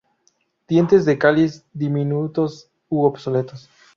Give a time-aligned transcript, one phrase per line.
[0.67, 3.69] Dientes del cáliz diminutos u obsoletos.